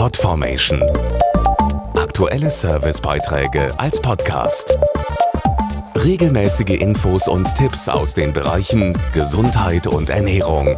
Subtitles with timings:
[0.00, 0.82] Podformation.
[1.94, 4.78] Aktuelle Servicebeiträge als Podcast.
[5.94, 10.74] Regelmäßige Infos und Tipps aus den Bereichen Gesundheit und Ernährung.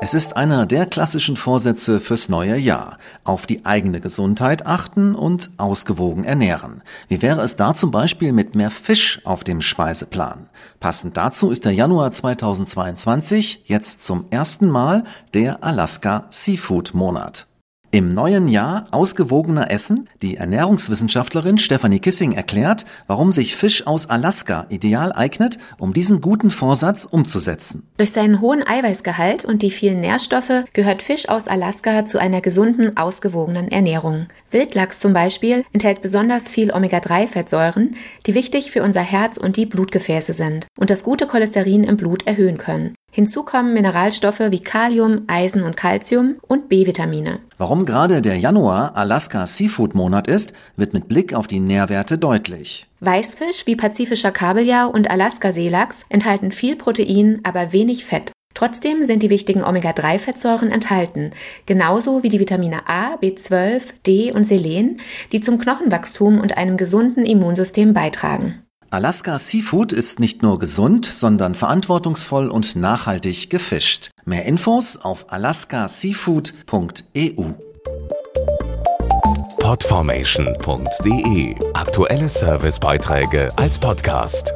[0.00, 2.98] Es ist einer der klassischen Vorsätze fürs neue Jahr.
[3.22, 6.82] Auf die eigene Gesundheit achten und ausgewogen ernähren.
[7.06, 10.48] Wie wäre es da zum Beispiel mit mehr Fisch auf dem Speiseplan?
[10.80, 17.46] Passend dazu ist der Januar 2022 jetzt zum ersten Mal der Alaska Seafood Monat.
[17.96, 20.10] Im neuen Jahr ausgewogener Essen?
[20.20, 26.50] Die Ernährungswissenschaftlerin Stephanie Kissing erklärt, warum sich Fisch aus Alaska ideal eignet, um diesen guten
[26.50, 27.88] Vorsatz umzusetzen.
[27.96, 32.98] Durch seinen hohen Eiweißgehalt und die vielen Nährstoffe gehört Fisch aus Alaska zu einer gesunden,
[32.98, 34.26] ausgewogenen Ernährung.
[34.50, 37.94] Wildlachs zum Beispiel enthält besonders viel Omega-3-Fettsäuren,
[38.26, 42.26] die wichtig für unser Herz und die Blutgefäße sind und das gute Cholesterin im Blut
[42.26, 42.94] erhöhen können.
[43.16, 47.38] Hinzu kommen Mineralstoffe wie Kalium, Eisen und Calcium und B-Vitamine.
[47.56, 52.86] Warum gerade der Januar Alaska Seafood Monat ist, wird mit Blick auf die Nährwerte deutlich.
[53.00, 58.32] Weißfisch wie pazifischer Kabeljau und Alaska-Seelachs enthalten viel Protein, aber wenig Fett.
[58.52, 61.30] Trotzdem sind die wichtigen Omega-3-Fettsäuren enthalten,
[61.64, 65.00] genauso wie die Vitamine A, B12, D und Selen,
[65.32, 68.65] die zum Knochenwachstum und einem gesunden Immunsystem beitragen.
[68.90, 74.10] Alaska Seafood ist nicht nur gesund, sondern verantwortungsvoll und nachhaltig gefischt.
[74.24, 77.44] Mehr Infos auf alaskaseafood.eu.
[79.58, 84.55] Podformation.de Aktuelle Servicebeiträge als Podcast.